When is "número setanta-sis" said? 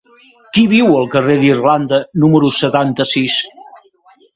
2.25-3.41